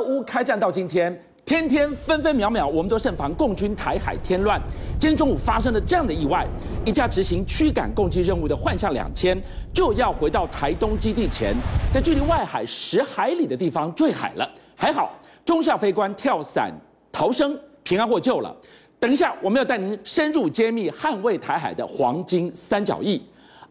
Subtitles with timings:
[0.00, 4.60] 乌开战到今天，天天分分秒秒，我们都慎防共军台海添乱。
[5.00, 6.46] 今天中午发生了这样的意外，
[6.84, 9.40] 一架执行驱赶共机任务的幻象两千
[9.72, 11.54] 就要回到台东基地前，
[11.92, 14.50] 在距离外海十海里的地方坠海了。
[14.76, 15.14] 还好，
[15.44, 16.72] 中校飞官跳伞
[17.10, 18.54] 逃生，平安获救了。
[19.00, 23.22] 等一下，我们要带您深入揭秘捍卫台海的黄金三角翼。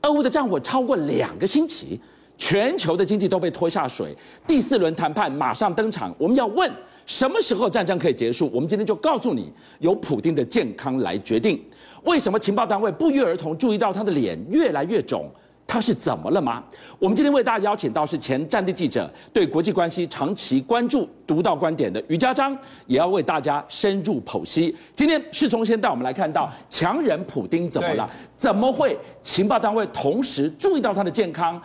[0.04, 2.00] 俄乌的战火超过两个星期，
[2.38, 4.16] 全球的经济都被拖下水，
[4.46, 6.14] 第四轮谈判马上登场。
[6.18, 6.72] 我们要问。
[7.06, 8.52] 什么时候战争可以结束？
[8.54, 11.58] 我们今天就告诉你，由普丁的健康来决定。
[12.04, 15.32] 为什么情报单位不约而同注意到他的脸越来越肿？
[15.66, 16.62] 他是怎么了吗？
[17.00, 22.54] 我们今天为大家邀请到是前战地记者，对国际关系长期关注、独到观点的于家章，
[22.88, 24.76] 也要为大家深入剖析。
[24.94, 28.10] 今天世聪先带我们来看到强人普丁怎么了？
[28.36, 31.62] 怎么会情报单位同时注意到他的健康？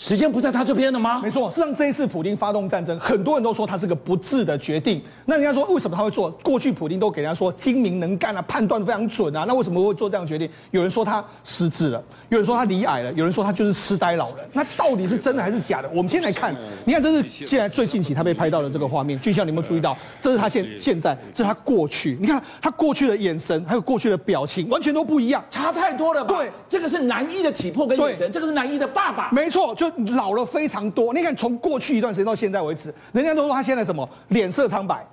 [0.00, 1.20] 时间不在他这边了吗？
[1.22, 5.02] 没错，实际上这一次普京发动战争，很多人都说他是个不智的决定。
[5.26, 6.30] 那人家说为什么他会做？
[6.42, 9.44] 过去普京都给人家说精明能干啊，判断非常准啊。
[9.46, 10.48] 那为什么会做这样决定？
[10.70, 14.48] 有人说他失智了，有人说他离矮了，有人说他就是痴呆老人。
[14.54, 15.90] 那到底是真的还是假的？
[15.90, 19.20] 我们先来看，你看这是现在最近期他被拍到的这个画面。
[19.20, 19.94] 俊孝，你有没有注意到？
[20.18, 22.16] 这是他现现在，这是他过去。
[22.18, 26.34] 你看他过去的眼神，还有过去的表情，完全都不一样，差太多了吧？
[26.34, 29.28] 对，这个是男一的体魄跟眼神，这个是男一的爸爸。
[29.30, 30.30] 没错，就老。
[30.30, 35.04] 了非常多，你看从过去一段时间到现在为止，人家都说他现在什么脸色苍白，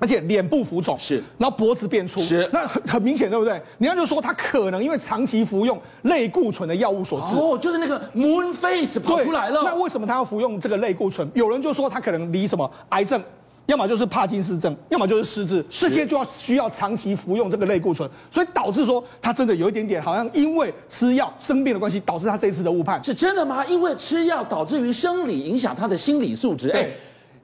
[0.00, 3.52] 而且脸部浮肿，是，然后脖子变粗，是，那很很明显，对不对？
[3.78, 9.62] 人家就说他可能因为长期服用类固醇的药物所致，哦，就是那个 Moon Face 跑出来了。
[9.64, 11.30] 那为什么他要服用这个类固醇？
[11.34, 13.22] 有人就说他可能离什么癌症。
[13.68, 23.02] 要么就是帕金斯症，要么就是失智，这些就要需要长期服用这个类固醇，所以导致说他真的有一点点好像因为吃药生病的关系，导致他这一次的误判。
[23.04, 23.62] 是真的吗？
[23.66, 26.70] 因为吃药导致于生理影响他的心理素质？
[26.70, 26.88] 哎，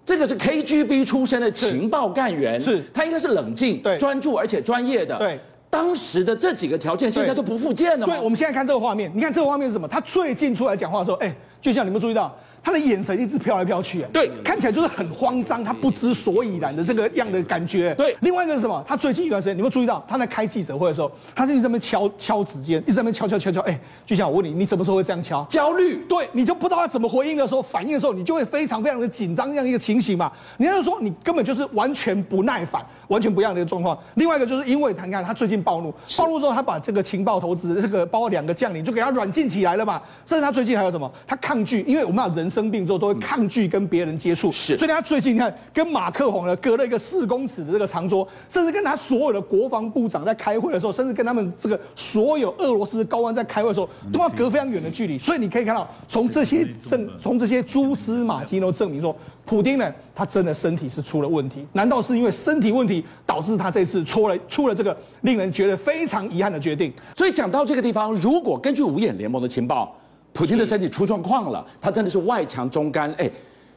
[0.02, 5.19] 这个是 KGB 出身的情报干员，是他应该是冷静、对专注而且专业的。
[5.19, 8.14] 对，当时的这几个条件现在都不复见了吗？
[8.14, 9.86] 对，我们现在看这个画面，你看这个画面是什么？
[9.86, 12.34] 他最近出来讲话的时候，哎，就像你们注意到。
[12.64, 17.95] 他的眼神一直飘来飘去，对，看起来就是很慌张，他不知所以然的这个样的感觉。
[17.95, 18.83] 对，另外一个是什么？
[18.89, 23.61] 他最近一段时间，你有没有注意到他在开记者会的时候，他一直在那边敲敲指尖，一直在那边敲敲敲敲。
[23.61, 25.45] 哎，就像我问你，你什么时候会这样敲？
[25.45, 25.97] 焦虑。
[26.08, 30.33] 对，你就不知道他怎么回应的时候，反应的时候，你就会非常非常的紧张这样一个情形嘛。
[30.57, 33.98] 你要是说你根本就是完全不耐烦，完全不一样的一个状况。
[34.14, 40.01] 另外一个就是因为他，你看他最近暴怒，暴怒之后他把这个情报投资这个包括两个将领就给他软禁起来了嘛。
[40.25, 41.11] 甚至他最近还有什么？
[41.27, 43.48] 他抗拒，因为我们讲人生病之后都会抗。
[43.55, 55.19] 拒跟别人接触，是，所以他最近看跟马克宏呢隔了一个四公尺的这个长桌，甚至跟他所有的国防部长在开会的时候，甚至跟他们这个所有俄罗斯高官在开会的时候，都要隔非常远的距离。
[55.19, 59.14] 所以你可以看到，从这些证，从这些蛛丝马迹都证明说，
[59.45, 61.67] 普京呢，他真的身体是出了问题。
[61.75, 66.93] 难道是因为身体问题导致他这次出了出了这个令人觉得非常遗憾的决定？
[67.14, 69.95] 所以讲到这个地方，如果根据五眼联盟的情报。
[70.34, 73.11] 普京的身体出状况了，他真的是外强中干。
[73.12, 73.30] 哎，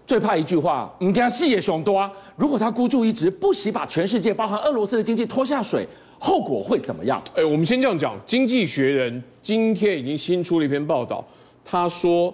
[0.07, 2.11] 最怕一句话，你看视野熊多啊。
[2.35, 5.87] 如果他孤注一掷，不惜把全世界，包含俄罗斯的经济拖下水，
[6.17, 7.23] 后果会怎么样？
[7.35, 9.13] 哎，我们先这样讲，《经济学人》
[9.43, 11.23] 今天已经新出了一篇报道，
[11.63, 12.33] 他说，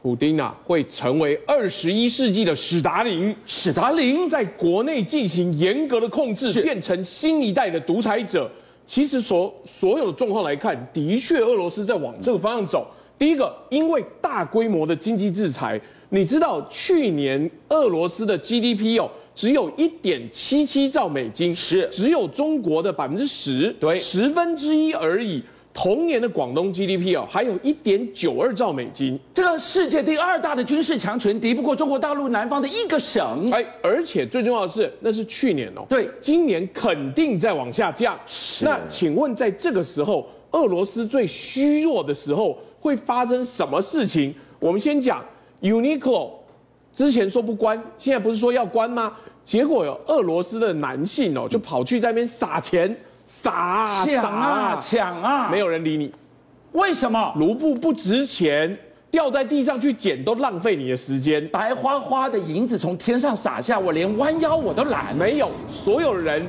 [0.00, 3.36] 普丁啊会成为二十一世纪的史达林。
[3.44, 8.50] 史达林在国内进行严格的控制，变成新一代的独裁者。
[8.86, 12.86] 其实所所有的状况来看，的确俄罗斯在往这个方向走。
[13.22, 25.40] 第一个，因为大规模的经济制裁，你知道去年俄罗斯的 GDP 哦，只有一点七七兆美金，是只有中国的百分之十，对，十分之一而已。
[25.72, 33.48] 同年的广东 GDP 哦，还有一点九二兆美金，这个世界第二大的军事强权，敌不过中国大陆南方的一个省。
[33.52, 38.18] 哎，而且最重要的是，那是去年哦，对，今年肯定在往下降。
[38.26, 44.34] 是，那请问在这个时候，俄罗斯最虚弱的时候，会发生什么事情？
[44.58, 45.24] 我们先讲
[45.60, 46.30] Uniqlo，
[46.92, 49.12] 之前说不关，现在不是说要关吗？
[49.44, 52.94] 结果有俄罗斯的男性哦，就跑去在那边撒钱，
[53.24, 56.12] 撒抢啊抢啊，没有人理你，
[56.72, 57.32] 为什么？
[57.36, 58.76] 卢布不值钱，
[59.12, 65.16] 掉在地上去捡都浪费你的时间，白花花的银子从天上洒下，我连弯腰我都懒。
[65.16, 66.44] 没有，所有人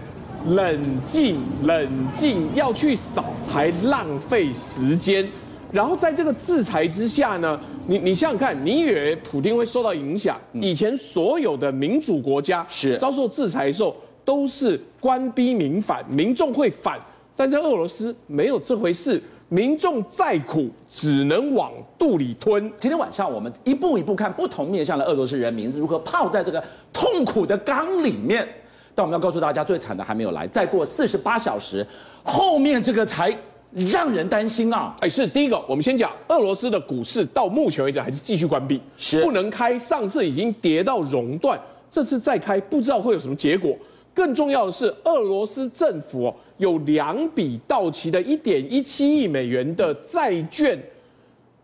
[0.47, 5.27] 冷静冷静，要去扫还浪费时间。
[5.73, 10.39] 然后在这个制裁之下呢，你你想想看，你以为普京会受到影响？
[10.53, 16.99] 以前所有的民主国家是遭受制裁的时候，都是官逼民反，民众会反。
[17.35, 22.71] 但在俄罗斯没有这回事，民众再苦只能往肚里吞。
[22.77, 28.47] 今天晚上我们一步一步看不同面向的俄罗斯人民是如何泡在这个痛苦的缸里面。
[28.93, 31.83] 但我们要告诉大家，最惨的还没有来，再过四十八小时，
[32.21, 33.35] 后面这个才
[33.73, 34.95] 让人担心啊！
[34.99, 39.77] 哎，是第一个，我们先讲俄罗斯的股市到目前为止还是继续关闭，是不能开。
[39.79, 41.59] 上次已经跌到熔断，
[41.89, 43.75] 这次再开不知道会有什么结果。
[44.13, 50.79] 更重要的是，俄罗斯政府有两笔到期的一点一七亿美元的债券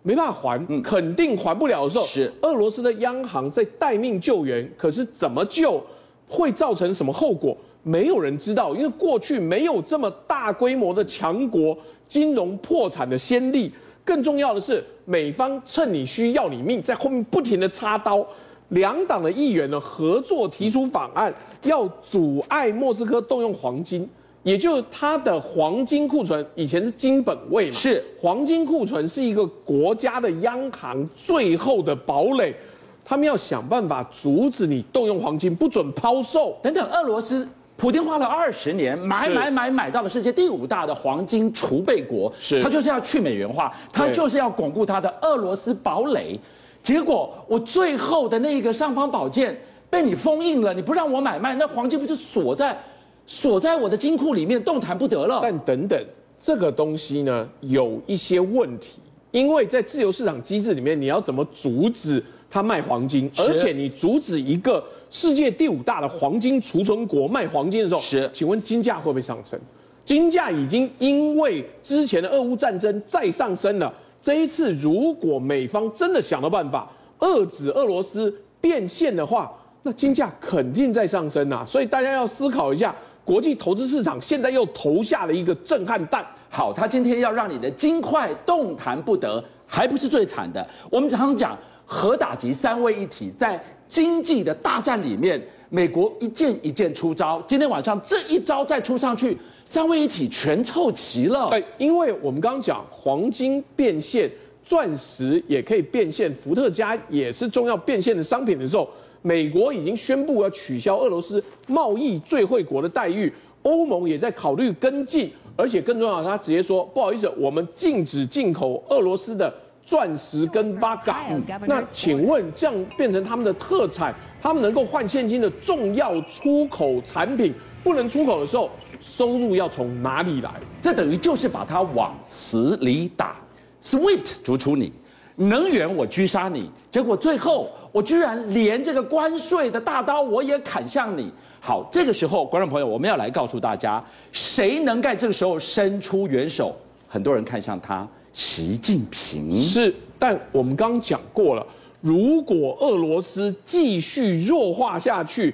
[0.01, 5.79] 没办法还，嗯，肯定还不了的时候，是俄罗斯的央行在待命救援，可是怎么救？
[6.27, 7.57] 会造成什么后果？
[7.81, 11.75] 没有人知道，因为过去没有这么大规模的强国
[12.09, 13.71] 金融破产的先例。
[14.03, 18.25] 更重要的是，美方趁你需要你命，在后面不停的插刀。
[18.69, 21.33] 两党的议员呢合作提出法案，
[21.63, 24.07] 要阻碍莫斯科动用黄金，
[24.43, 32.55] 也就是它的黄金库存以前是金本位嘛，是黄金库存是一个国家的央行最后的堡垒。
[33.03, 36.87] 他们要想办法阻止你动用黄金，不准抛售等等。
[36.91, 37.47] 俄罗斯
[37.79, 46.37] 普京花了二十年买买买买到了世界第五大的黄金储备国，是他就是要去美元化，他就是要巩固他的俄罗斯堡垒。
[46.83, 49.57] 结果我最后的那个尚方宝剑
[49.89, 52.77] 被你封印了，你不让我买卖，那黄金不就锁在
[53.25, 55.39] 锁在我的金库里面动弹不得了？
[55.41, 56.05] 但等等，
[56.41, 58.99] 这个东西呢有一些问题，
[59.31, 62.21] 因为在自由市场机制里面，你要怎么阻止？
[62.51, 69.59] 他卖黄金，而且你阻止一个世界第五大的黄金储存国卖黄金的时候，是，请问金价会不会上升？
[70.05, 73.91] 金价已经因为之前的俄乌战争再上升了。
[74.21, 76.89] 这一次如果美方真的想到办法
[77.19, 79.51] 遏制俄罗斯变现的话，
[79.83, 81.65] 那金价肯定在上升啊！
[81.65, 86.25] 所以大家要思考一下，国际投资市场现在又投下了一个震撼弹。
[86.49, 90.67] 好，他今天要让你的金块动弹不得，还不是最惨的。
[90.91, 91.57] 我们常常讲。
[91.91, 97.43] 核打击三位一体，在经济的大战里面，美国一件一件出招。
[97.47, 101.49] 今天晚上这一招再出上去，三位一体全凑齐了。
[101.49, 104.31] 对，因为我们刚刚讲黄金变现，
[104.63, 108.87] 钻石也可以变现，伏特加也是重要变现的商品的时候，
[109.23, 113.33] 美国已经宣布要取消俄罗斯贸易最惠国的待遇，
[113.63, 119.51] 欧盟也在考虑跟进，而且更重要的，他直接说不好意思，我们禁止进口俄罗斯的。
[119.89, 121.25] 钻石跟八嘎，
[121.65, 127.51] 那请问这样变成他们的特产，他们能够换现金的重要出口产品
[127.83, 128.69] 不能出口的时候，
[129.01, 130.51] 收入要从哪里来？
[130.79, 133.37] 这等于就是把它往死里打。
[133.81, 134.93] SWIFT 逐出你，
[135.35, 141.33] 能源我狙杀你，结果最后我居然连这个关税的大刀我也砍向你。
[141.59, 146.75] 好，这个时候观众朋友，我们要来告诉大家，谁能在这个时候伸出援手？
[147.07, 148.07] 很多人看向他。
[148.31, 151.65] 习近平是，但我们刚刚讲过了，
[151.99, 155.53] 如果俄罗斯继续弱化下去，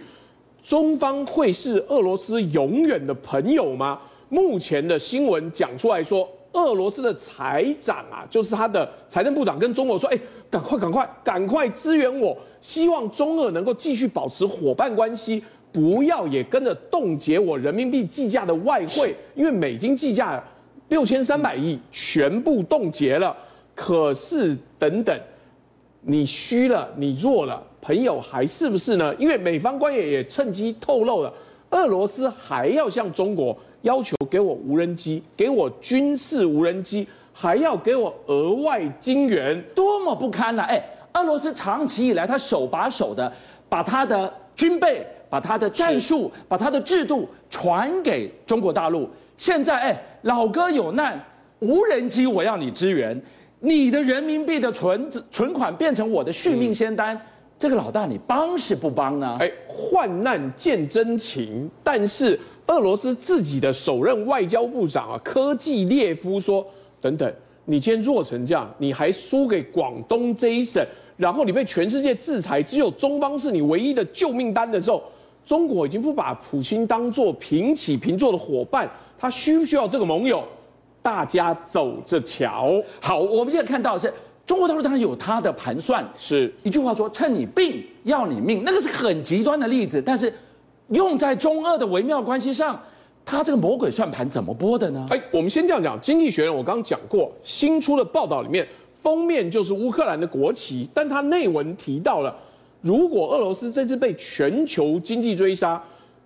[0.61, 3.99] 中方会是俄罗斯永远的朋友吗？
[4.29, 10.19] 目前的新闻讲出来说，俄罗斯的财长啊，就是他的财政部长跟中国说，哎，
[10.49, 20.43] 赶快赶快赶快支援我，希望中俄能够继续保持伙伴关系，不要也跟着冻结我人民币计价的外汇，因为美金计价。
[20.89, 23.35] 六千三百亿全部冻结了，
[23.73, 25.19] 可是等等，
[26.01, 29.13] 你虚了，你弱了，朋友还是不是呢？
[29.15, 31.33] 因为美方官员也趁机透露了，
[31.71, 40.61] 俄罗斯还要向中国要求给我无人机，给我军事无人机，还要给我额外金元，多么不堪呐！
[40.63, 40.83] 哎，
[41.13, 43.31] 俄罗斯长期以来，他手把手的
[43.67, 49.09] 把他的军备、把他的战术、把他的制度传给中国大陆。
[49.37, 51.23] 现在哎，老哥有难，
[51.59, 53.19] 无人机我要你支援，
[53.59, 57.19] 你的人民币的存存款变成我的续命仙丹，
[57.59, 59.37] 这个老大你帮是不帮呢？
[59.39, 61.69] 哎，患难见真情。
[61.83, 66.65] 但是俄罗斯自己的首任外交部长啊，科技列夫说：
[66.99, 67.31] 等等，
[67.65, 70.83] 你今天弱成这样，你还输给广东这一省，
[71.17, 75.03] 然后你被全世界制裁，只有中方是你唯一的救命单的时候，
[75.45, 78.89] 中国已经不把普京当做平起平坐的伙伴。
[79.17, 80.43] 他需不需要这个盟友？
[81.01, 82.73] 大家走着瞧。
[82.99, 84.11] 好，我们现在看到的是
[84.43, 90.01] 中国大陆当然有他的盘算，是一句话说：趁你病要你命，那个是很极端的例子。
[90.01, 90.33] 但是
[90.89, 92.81] 用在中俄的微妙关系上，
[93.23, 95.05] 他这个魔鬼算盘怎么拨的呢？
[95.11, 98.67] 哎，我们先这样讲，《经济学人》我刚刚讲过，新出的报道里面
[99.03, 102.35] 封面就是乌克兰的国旗，但他内文提到了，
[102.81, 105.79] 如果俄罗斯这次被全球经济追杀，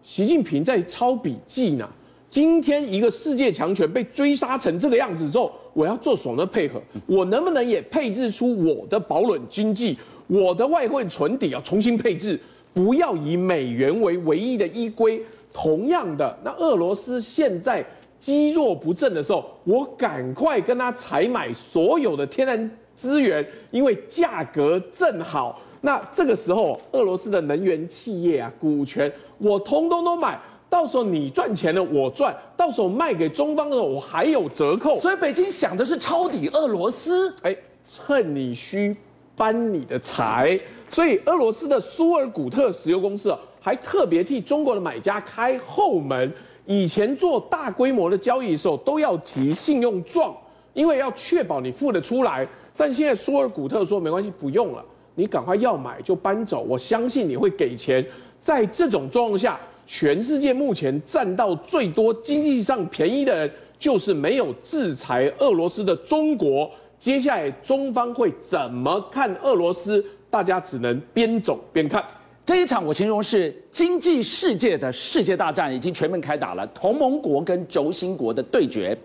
[0.04, 1.90] 习近平在抄笔记呢。
[2.30, 6.80] 今天一个世界强权被追杀成这个样子之后，我要做什么配合？
[7.08, 9.98] 我能不能也配置出我的保暖经济？
[10.28, 12.40] 我的外汇存底要重新配置，
[12.72, 15.20] 不要以美元为唯一的依归。
[15.52, 17.84] 同样的，那俄罗斯现在
[18.20, 25.60] 积弱不振的时候，我赶快跟他采买所有的天然资源，因为价格正好。
[25.82, 35.00] 那这个时候，俄罗斯的能源企业啊，股权我通通都买，到时候你赚钱了，我赚；到时候卖给中方的时候，我还有折扣。
[35.00, 38.96] 所以北京想的是抄底俄罗斯，哎，趁你虚
[39.36, 40.60] 搬你的财。
[40.92, 46.32] 所以俄罗斯的苏尔古特石油公司啊，还特别替中国的买家开后门。
[46.66, 50.36] 以前做大规模的交易的时候，都要提信用状，
[50.74, 52.48] 因为要确保你付得出来。
[52.78, 54.86] 但现在苏尔古特说没关系，不用了。
[55.16, 58.06] 你赶快要买就搬走，我相信你会给钱。
[58.40, 59.60] 在这种状况下，
[59.92, 66.70] 全世界目前占到最多经济上便宜的人，就是没有制裁俄罗斯的中国。
[67.00, 70.06] 接下来中方会怎么看俄罗斯？
[70.30, 72.06] 大家只能边走边看。
[72.46, 78.96] 这一场我形容是经济世界的世界大战已经全面开打了，同盟国跟轴心国的对决。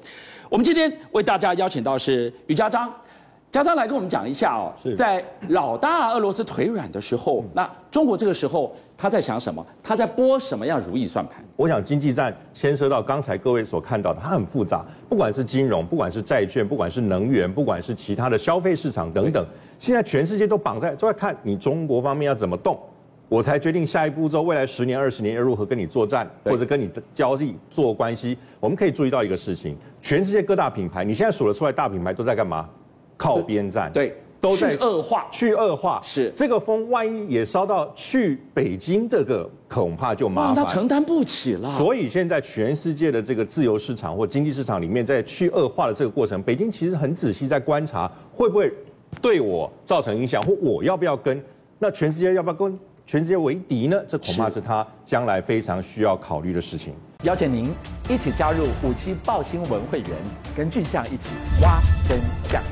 [0.50, 2.93] 我们今天为大家邀请到是于家璋。
[3.55, 9.65] 家璋来跟我们讲一下哦，在老大俄罗斯腿软的时候，那中国这个时候他在想什么？
[9.81, 11.37] 他在拨什么样如意算盘？
[11.55, 19.47] 我想经济战牵涉到刚才各位所看到的，它很复杂，不管是金融，不管是债券，不管是能源，不管是其他的消费市场等等，
[19.79, 22.77] 现在全世界都绑在都在看你中国方面要怎么动，
[23.29, 28.37] 我才决定下一步之后未来十年、二十年要如何跟你作战，或者跟你的交易做关系。
[28.59, 32.69] 我们可以注意到一个事情，全世界各大品牌，你现在数得出来大品牌都在干嘛？
[33.16, 41.71] 靠边站，对，都在恶化，去恶化，是这个风，万一也烧到去北京，这个恐怕就麻烦，他承担不起了。
[41.71, 48.73] 所以现在全世界的这个自由市场或经济市场里面，在去恶化的这个过程，北京其实很仔细在观察，会不会
[49.23, 51.42] 对我造成影响，或我要不要跟？
[51.78, 54.00] 那全世界要不要跟全世界为敌呢？
[54.06, 56.94] 这恐怕是他将来非常需要考虑的事情。
[57.25, 57.73] 邀请您
[58.09, 60.11] 一起加入五七报新闻会员，
[60.56, 61.28] 跟俊相一起
[61.62, 62.62] 挖真相。